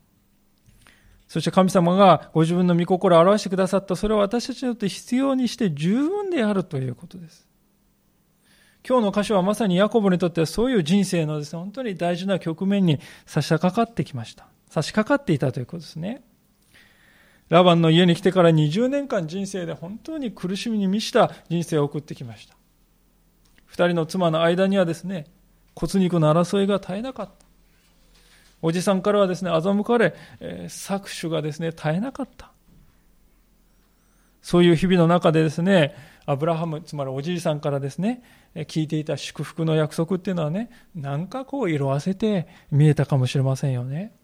[1.28, 7.48] そして神様がご自分の御心を表してくださった、それは私たちにとって必要にして十分であるということです。
[8.88, 14.48] 今日の箇所はまさにヤコブにとってはそういう人生のですね、本当に大事な局面に差し掛かってきました。
[14.70, 16.24] 差し掛かっていたということですね。
[17.50, 22.56] ラバンの家に来てから20年間人生で本当に苦しみに満ちた人生を送ってきました。
[23.66, 25.26] 二人の妻の間にはですね、
[25.76, 27.46] 骨肉の争いが絶えなかった。
[28.62, 32.52] おじさんからはですね、欺かれ、えー、搾取がですね、絶えなかった。
[34.42, 35.96] そういう日々の中でですね、
[36.30, 38.22] アブラハム、つまりおじいさんからですね、
[38.54, 44.16] 聞いていた祝福の約束っていうのはね、なんかこう色あせて見えたかもしれませんよね。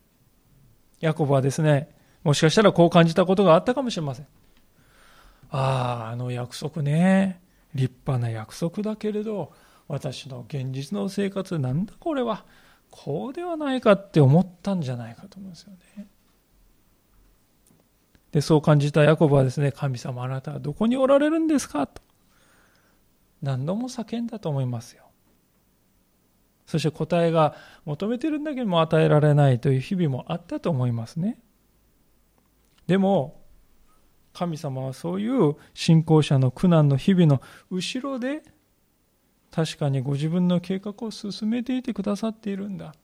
[0.99, 1.89] ヤコブはですね、
[2.23, 4.27] もしかしたらこう感じたことがあったかもしれません。
[5.49, 7.41] ああ、あの約束ね、
[7.73, 9.51] 立派な約束だけれど、
[9.87, 12.45] 私の現実の生活、なんだこれは、
[12.91, 16.07] こうではないかって思ったんじゃないかと思うんですよね。
[18.35, 21.87] で、そう感じたヤコブはですね、神様あなたはどこにおられるんですか？
[21.87, 22.01] と
[23.41, 25.05] 何度も叫んだと思いますよ。
[26.65, 31.39] そして答えが求めてるんだけども与えられないという日々もあったと思いますね。
[32.87, 33.41] でも、
[34.33, 38.43] 神様はそういう信仰者の苦難の日々の後ろで
[39.49, 42.95] 確かにご自分の計画を進めていてくださっているんだ。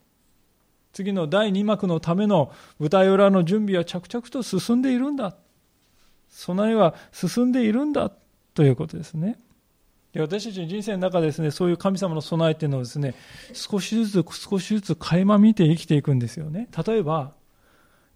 [0.93, 5.35] 次の第2幕のための舞台裏の準備は着々と進んでいるんだ。
[6.29, 8.11] 備えは進んでいるんだ
[8.53, 9.39] ということですね。
[10.13, 13.15] で私たちの人生の中ですね、そういう神様の備えっていうのをですね、
[13.53, 16.67] 少しずつ少しずつ垣間見て生きていくんですよね。
[16.85, 17.33] 例えば、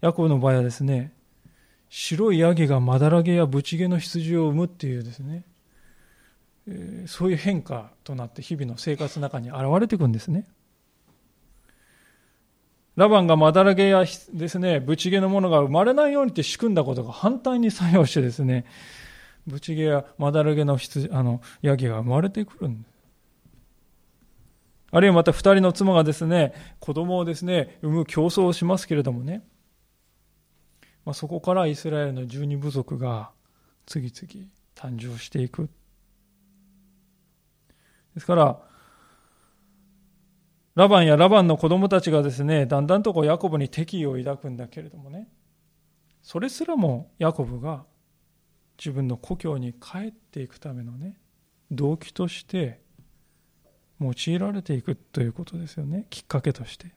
[0.02, 1.14] ヤコブの場合はですね、
[1.88, 5.44] 白いヤギがまだらげやブチゲの羊を産むっていうですね、
[7.06, 10.46] そういう変化となって日々の生活の中に現れていくんですね。
[12.96, 18.64] ラバンがまだらげやですね、ブチゲのものが生まれないようにって仕組んだことが反対に作用してですね、
[19.46, 22.96] ブチゲやまだらげの羊あのヤギが生まれてくるんです。
[24.92, 29.44] あるいはまた二人の妻がですね、子供をですね、産む競争をしますけれどもね、
[31.04, 33.30] まあ、そこからイスラエルの十二部族が
[33.84, 35.68] 次々誕生していく。
[38.14, 38.58] ですから、
[40.76, 45.26] ラバンやラバンの子供たちがですね、だんだんとこうヤコブに敵意を抱くんだけれどもね、
[46.22, 47.84] それすらもヤコブが
[48.78, 51.16] 自分の故郷に帰っていくためのね、
[51.70, 52.82] 動機として
[54.00, 56.94] 用いられていくということですよね、きっかけとして。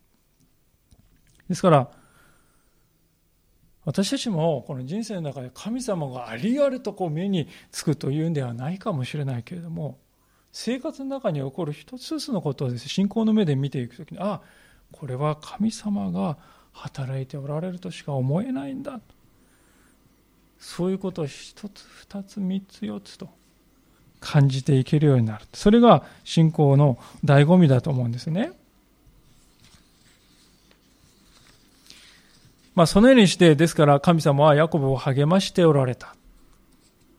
[1.47, 1.89] ですから、
[3.85, 9.99] 私たちもこの人生の中で神様がありありとこう目につくというんではないかもしれないけれども、
[10.51, 14.41] 生活の中に起こる一つずつのことをです、ね、信仰の目で見ていくときに、ああ、
[14.91, 16.37] これは神様が
[16.73, 18.99] 働いておられるとしか思えないんだ。
[20.59, 23.29] そういうことを一つ、二つ、三つ、四つと
[24.19, 25.45] 感じていけるようになる。
[25.53, 28.51] それが信仰の醍醐味だと思うんですね。
[32.75, 36.15] まあ、そのようにして、ですから神様はヤコブを励ましておられた。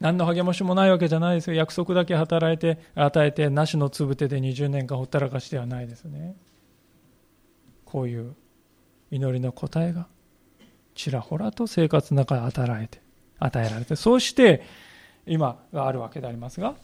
[0.00, 1.56] 何の励ましもないわけじゃないですよ。
[1.56, 6.36] 約束だけ働いて、与えて、なしのつぶてで20年間ほったらかしてはないですね。
[7.84, 8.34] こういう
[9.10, 10.06] 祈りの答えが、
[10.94, 13.02] ちらほらと生活の中で与えて、
[13.38, 14.62] 与えられて、そうして
[15.26, 16.74] 今があるわけでありますが、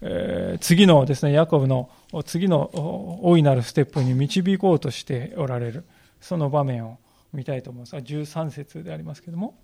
[0.00, 1.90] えー、次のですね、ヤコブの
[2.24, 2.70] 次の
[3.22, 5.84] 大いなるステップに導こうとしておられる、
[6.20, 6.98] その場面を
[7.32, 9.58] 見たいと思いますが、13節でありますけども、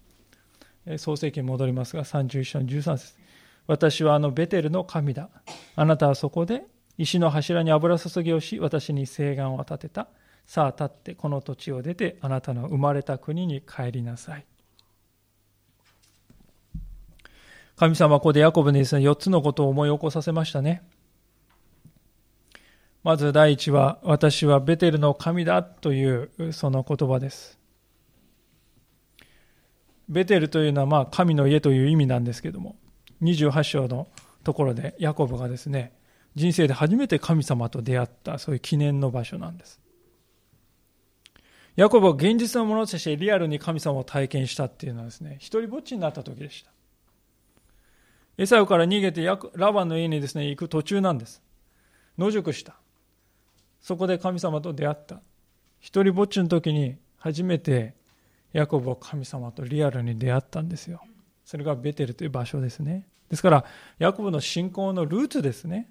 [0.97, 3.15] 創世記に戻りますが、31章の13節
[3.67, 5.29] 私はあのベテルの神だ。
[5.77, 6.65] あなたはそこで
[6.99, 10.09] 石の柱に油注ぎをし、私に誓願を立てた。
[10.47, 14.45] さあ立ってこの土地を出て、あなたの生まれた国に帰りなさい。
[17.77, 20.83] 神様はここでヤコブにですね、4つのことを思い起こさせましたね。
[23.05, 27.60] まず第一は、私はベテルの神だというその言葉です。
[30.11, 32.77] ベテルというのはまあ神の家という意味なんですけども、
[33.23, 34.09] 28章の
[34.45, 35.93] ところでヤコブがですね、
[36.35, 39.81] 人生で初めて神様と出会ったそういう記念の場所なんです。
[41.77, 46.71] ヤコブは現実のものとしてリアルに神様を体験したっていうのはですね、一人ぼっちになった時でした。
[48.37, 51.41] エサウから逃げてラバンの家にですね、行く途中なんです。
[52.19, 52.75] 野宿した。
[53.81, 55.21] そこで神様と出会った。
[55.79, 57.95] 一人ぼっちの時に初めて
[58.53, 61.03] ヤコブは神様とリアルに出会ったんですよ。
[61.45, 63.07] それがベテルという場所ですね。
[63.29, 63.65] ですから、
[63.99, 65.89] ヤコブの信仰のルーツですね。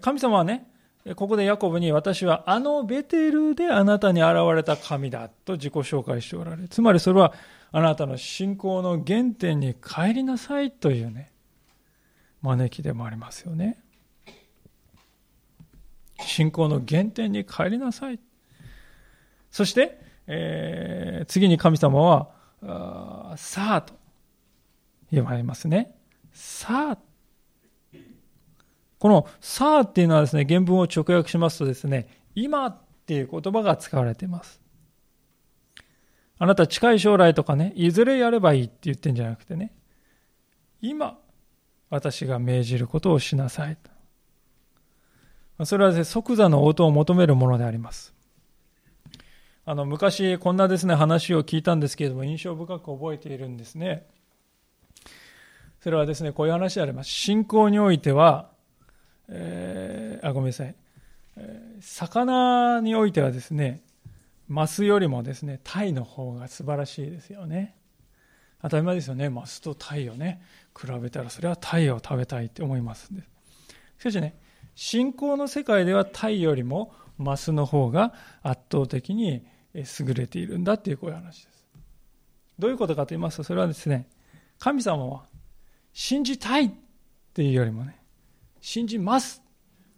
[0.00, 0.68] 神様はね、
[1.16, 6.68] ここでヤコブに私はあのベテルであなたに現れた神だと自己紹介しておられる。
[6.68, 7.34] つまりそれは
[7.72, 11.30] あなたの信仰の原点に帰りなさいというね、
[12.40, 13.78] 招きでもありますよね。
[16.20, 18.18] 信仰の原点に帰りなさい。
[19.50, 23.94] そして、えー、次に神様はさあと
[25.12, 25.94] 言われますね。
[26.32, 26.98] さあ。
[28.98, 34.62] このさあっていうのはですね、原文を直訳しますとですね、今っていう言葉が使われています。
[36.38, 39.72] あなた近い将来とかね、いずれやればいいって言ってんじゃなくてね、
[40.80, 41.18] 今、
[41.90, 43.76] 私が命じることをしなさい。
[45.64, 48.13] それは、ね、即座の応答を求めるものであります。
[49.66, 54.06] あの、昔こんなですね、話を聞いたんですけれども、印象深く覚えているんですね。
[55.80, 57.10] それはですね、こういう話であります。
[57.10, 58.50] 信仰においては、
[59.28, 60.74] えー、あ、ごめんなさい。
[61.36, 63.82] えー、魚においてはですね、
[64.48, 67.74] マスよりもですね、タイの方が素晴らしいですよね。
[68.60, 69.30] 当たり前ですよね。
[69.30, 70.42] マスとタイをね、
[70.78, 73.10] 比べたらそれはタイを食べたいって思います
[73.98, 74.38] しかしね、
[74.74, 78.12] 信仰の世界ではタイよりもマスの方が
[78.42, 81.64] 圧倒的に優れているんだっていうこういう話です。
[82.58, 84.08] どういうことかと言いますと、それはですね、
[84.58, 85.24] 神様は
[85.92, 86.70] 信じたいっ
[87.32, 88.00] ていうよりもね、
[88.60, 89.42] 信じます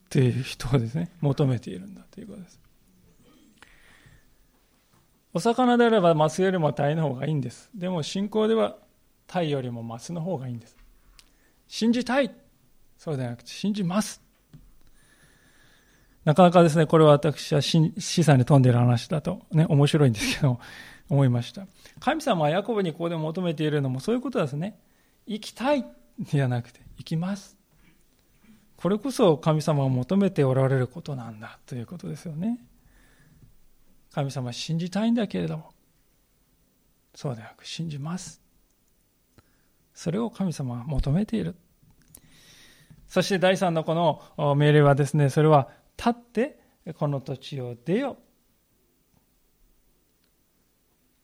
[0.06, 2.60] っていう人をですね、求めているんだということです。
[5.34, 7.68] お魚であればマスよりもタイの方がいいんです。
[7.74, 8.78] でも信仰では
[9.26, 10.76] タイよりもマスの方がいいんです。
[11.68, 12.34] 信じたい
[12.96, 14.22] そうではなくて信じます
[16.26, 20.58] なかなかですね、これは私は資産に富んでいる話だとね、面白いんですけど、
[21.08, 21.68] 思いました。
[22.00, 24.76] 神様はヤコブにここで求めているのもそういうことですね。
[25.28, 25.86] 生きたい
[26.18, 27.56] ではなくて、生きます。
[28.76, 32.58] これこそ神様を求めておられることなんだということですよね。
[34.12, 35.70] 神様信じたいんだけれども、
[37.14, 38.42] そうではなく信じます。
[39.94, 41.54] それを神様は求めている。
[43.06, 43.94] そして第三のこ
[44.36, 46.58] の命令はですね、それは立って
[46.94, 48.16] この土地を出よ。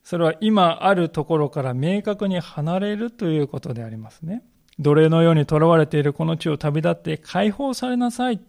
[0.02, 4.42] それは今あるところから明確に離れるということでありますね。
[4.78, 8.40] 奴隷のように囚われているこの地を旅立って解放されなさい。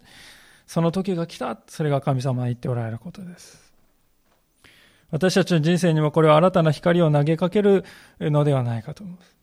[0.66, 1.58] その時が来た。
[1.68, 3.72] それが神様が言っておられることです。
[5.10, 7.84] 私たちの人生にもこれは新たな光を投げかける
[8.18, 9.36] のではないかと思います。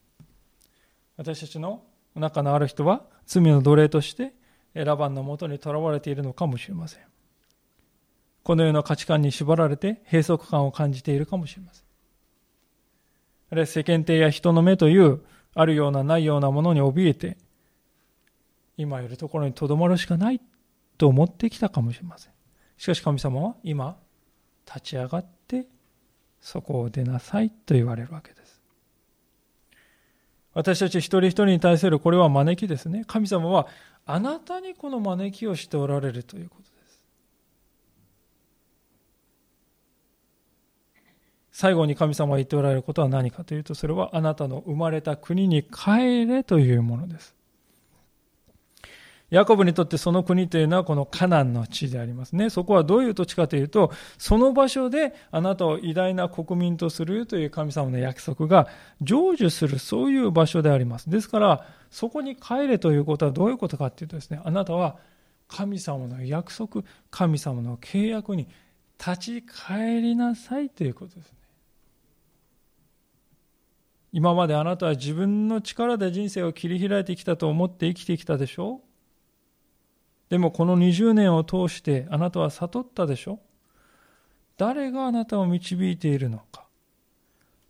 [1.17, 1.83] 私たちの
[2.15, 4.33] 中のある人は罪の奴隷として
[4.73, 7.03] ラバンのもとにとらわれているのかもしれません。
[8.43, 11.85] このような価値観に縛られて閉塞感を感じているかもしれません。
[13.51, 15.21] あるいは世間体や人の目という
[15.53, 17.37] あるようなないようなものに怯えて
[18.77, 20.41] 今いるところにとどまるしかない
[20.97, 22.33] と思ってきたかもしれません。
[22.77, 23.97] しかし神様は今
[24.65, 25.67] 立ち上がって
[26.39, 28.61] そこを出なさいと言われるわけです。
[30.53, 33.03] 私たち一人一人に対するこれは招きですね。
[33.05, 33.67] 神様は
[34.05, 37.01] あなたにこの招きをしておられるということです。
[41.51, 47.35] 最後に神様が言っておられることは何かというと、それはあなたの生まれた国に帰れというものです。
[49.31, 52.49] ヤコブにとってその国というのはこのカナンの地でありますね。
[52.49, 58.67] そこはどういう土地かというと、その場所であなたを偉大な国民とするという神様の約束が
[58.99, 61.09] 成就する、そういう場所であります。
[61.09, 64.97] ですから、そこに帰れということはどういうことかというとですね、あなたは
[65.47, 68.49] 神様の約束、神様の契約に
[68.99, 71.37] 立ち返りなさいということですね。
[74.11, 78.90] 今まであなたは自分の力で人生を切り開いてきたと思って生きてきたでしょう
[80.31, 83.41] でもこの20年を通してあなたは悟ったでしょ？
[84.55, 86.63] 誰があなたを導いているのか？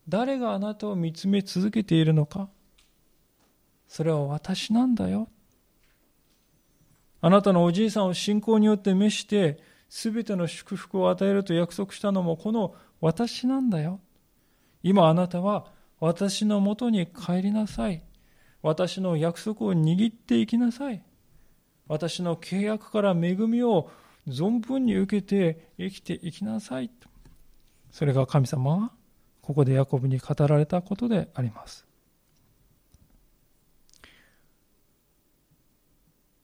[0.08, 2.50] 誰があなたを見つめ続けているのか？
[3.88, 5.28] それは私なんだよ。
[7.22, 9.60] あなたのおじいさんを信仰によって召して、
[9.90, 14.00] すべての祝福を与えると約束したのもこの私なんだよ。
[14.84, 15.66] 今あなたは
[16.00, 18.04] 私のもとに帰りなさい。
[18.62, 21.02] 私の約束を握っていきなさい。
[21.92, 23.92] 私の契約から恵みを
[24.26, 27.10] 存分に受けて生きていきなさいと。
[27.92, 28.92] それが神様が
[29.42, 31.86] ここでヤコブに語られたことであります。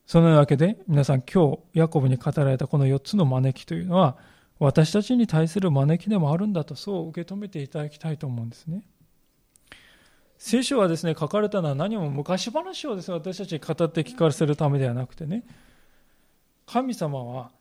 [0.05, 4.17] そのわけで皆さん今日ヤコブに語られたこの4つの招きというのは
[4.59, 8.83] 私たちに対する招きでもあるんだとそう受け止めていただきたいと思うんですね。
[10.37, 15.43] 聖書はですね、書かれたのは何も昔話をですね、私たちに語って聞かせるためではなくてね、
[16.65, 17.51] 神様は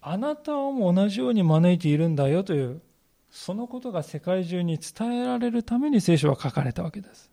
[0.00, 2.80] あなたをも同じように招いているんだよという、
[3.30, 7.30] そのことが世界中に伝えられるために聖書は書かれたわけです。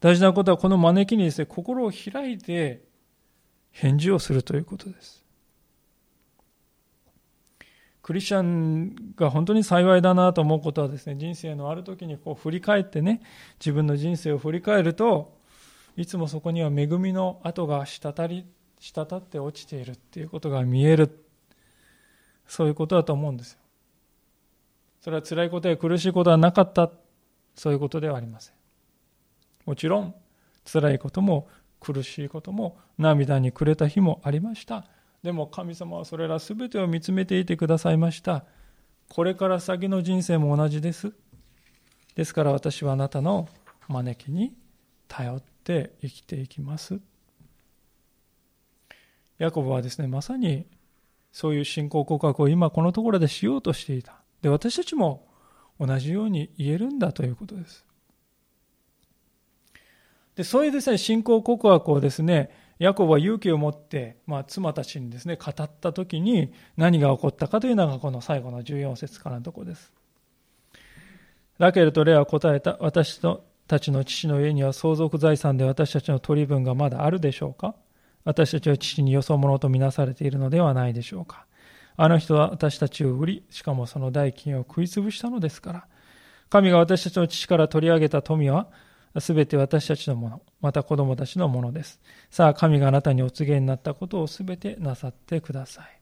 [0.00, 2.82] 大事なことはこの招きにですね、心を開いて
[3.70, 5.19] 返事をするということです。
[8.10, 13.22] クリスチャンが本当に幸いだなと思うことはですね、人生のある時にこう振り返ってね、
[13.60, 15.38] 自分の人生を振り返ると、
[15.96, 18.46] いつもそこには恵みの跡が滴り、
[18.80, 21.24] 滴って落ちているっていうことが見える。
[22.48, 23.60] そういうことだと思うんですよ。
[25.02, 26.90] それは辛いことや苦しいことはなかった。
[27.54, 28.54] そういうことではありません。
[29.66, 30.16] もちろん、
[30.64, 31.46] 辛いことも
[31.78, 34.84] 苦しいことも涙に暮れた日もありました。
[35.22, 38.44] でも神様はそれら全てを見つめていてくださいました。
[39.08, 41.12] これから先の人生も同じです。
[42.14, 43.48] ですから私はあなたの
[43.88, 44.54] 招きに
[45.08, 47.00] 頼って生きていきます。
[49.38, 50.66] ヤコブはですね、まさに
[51.32, 54.20] そういう信仰告白を今このところでしようとしていた。
[54.42, 55.26] で、私たちも
[55.78, 57.84] 同じように言えるんだということです。
[60.36, 62.50] で、そういうですね、信仰告白をですね、
[62.80, 69.92] ヤコブは勇気を持って、まあ、妻たちにですね、語った時に何が起こったかというのがこの最後の14節からのとこです。
[71.58, 73.20] ラケルとレアは答えた、私
[73.68, 77.74] たちの父の家には相続財産で私たちの取り分がまだあるでしょうか？
[78.24, 81.44] 私たちは父によそ者とみなされているのではないでしょうか？
[81.98, 85.86] あの人は私たちを売り、しかもその代金を食いつぶしたのですから。
[86.48, 88.68] 神が私たちの父から取り上げた富は、
[89.18, 92.00] すべて私たちのもの、また子供たちのものです。
[92.30, 96.00] さあ、神があなたにお告げになったことをすべてなさってください。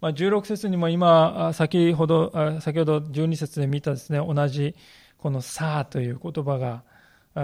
[0.00, 4.76] まあ、16節にも今、先ほど、先ほど12節で見たですね、同じ
[5.18, 6.84] このさあという言葉が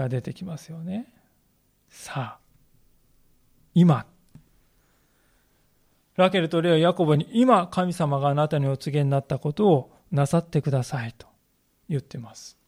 [0.07, 1.11] 出てきますよね。
[1.89, 2.39] さあ、
[3.73, 4.05] 今。
[6.15, 11.25] ラケルとレア・ヤコブに今神様があなたにお告げになったことをなさってくださいと
[11.89, 12.62] 言ってます。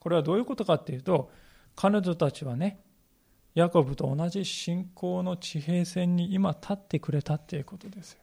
[0.00, 1.30] これはどういうことかっていうと、
[1.76, 2.80] 彼女たちはね、
[3.54, 8.20] ヤコブと同じ信仰の地平線に今立ってくれたっていうことですよ。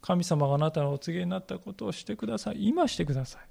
[0.00, 2.66] 神様があなたのお告げになったことをしてください。
[2.66, 3.42] 今してください。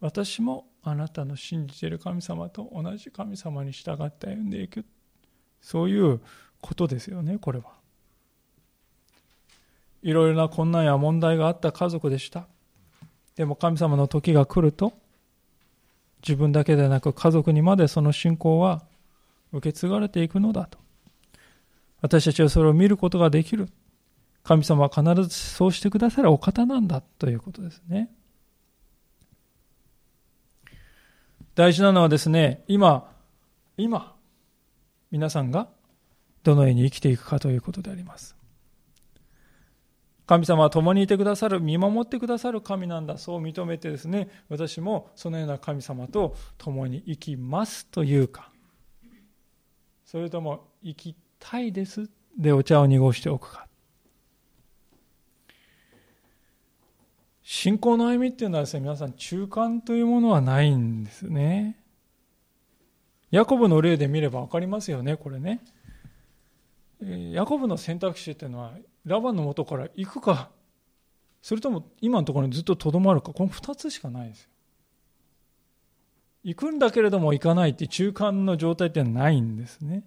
[0.00, 4.84] 私もあなたの信じている神様と同じ神様に従って歩んでいく。
[5.60, 6.20] そういう
[6.60, 7.80] ことですよね、これは。
[10.02, 12.46] いろいろな困難や問題があった家族でした。
[13.40, 14.92] でも神様の時が来ると、
[16.22, 18.82] 自分だけでなく家族にまでその信仰は
[19.50, 20.76] 受け継がれていくのだと。
[22.02, 23.70] 私たちはそれを見ることができる。
[24.42, 28.10] 神様は必ずそうしてくださるお方なんだということですね。
[31.54, 33.10] 大事なのはですね、今、
[33.78, 34.14] 今、
[35.10, 35.66] 皆さんが
[36.42, 38.36] どのように生きていくかということであります。
[40.30, 48.52] 神様は共にいてくださる、見守ってくださる神なんだ、そう認めてですね、私もそのような神様と共に生きますというか、
[50.04, 52.08] それとも生きたいです
[52.38, 53.66] でお茶を濁しておくか。
[57.42, 61.76] 信仰の歩みっていうのはですね、皆さん中間というものはないんですね。
[63.32, 65.60] ヤコブの例で見れば分かりますよね、これね。
[67.32, 68.74] ヤコブの選択肢っていうのは
[69.04, 70.50] ラバンの元から行くか
[71.42, 74.50] それとも今のところにずっととどまるかこの2つしかないですよ。
[76.42, 80.04] 行くんだけれども行かないって中間の状態ってないんですね。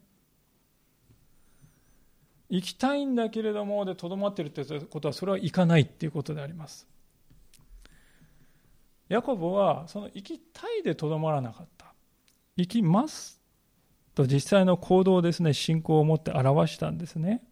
[2.49, 6.87] 行きたいんだけれどもでとどまってるってことはそれは行かないっていうことであります。
[9.09, 11.93] ヤコブはその行きたいでとどまらなかった。
[12.55, 13.41] 行きます
[14.15, 17.43] と実際の行動をですね、信仰を持って表したんですね。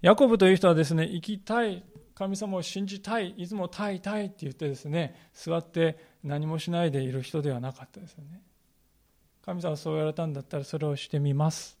[0.00, 1.82] ヤコブという人はですね、生きたい、
[2.14, 8.40] 神様を信じたい、いつもたいたいって言ってですね、座って何もしないでいる人ではなかったですよね。
[9.44, 11.78] 神様そう言われたんだったらそれをしてみます。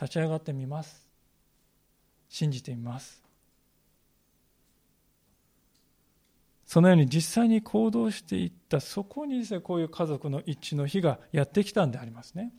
[0.00, 1.06] 立ち上がってみます。
[2.28, 3.22] 信じてみます。
[6.64, 12.52] そのように実際に行動していったそこにですねこういう家族の一致の日がやってきたんでありますね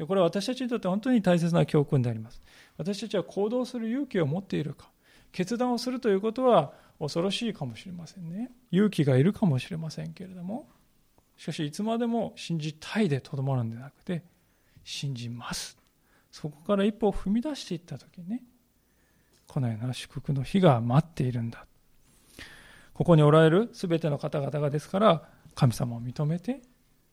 [0.00, 2.40] でこれは私たちにとって本当に大切な教訓であります。
[2.78, 4.90] 私たちは行動する勇気を持っているか
[5.30, 8.50] 決断をするということは恐ろしいかもしれませんね。
[8.70, 10.70] 勇気がいるかもしれませんけれども
[11.36, 14.22] しかしいつまでも信じたいでとどまるんでなくて
[14.84, 15.76] 信じます。
[16.32, 18.42] そこから一歩を踏み出していった時にね
[19.48, 21.66] このような祝福の日が待っているんだ。
[22.94, 26.62] ここにおられる全ての方々がですから神様を認めて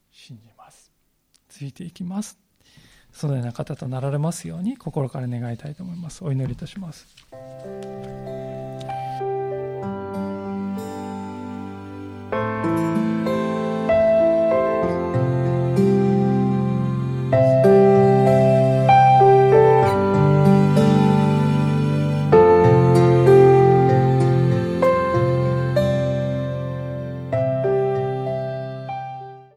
[0.09, 0.89] 信じます。
[1.49, 2.46] ついていきます。
[3.17, 6.23] そのような方となられますように心から願いたいと思います。
[6.23, 7.07] お祈りいたします。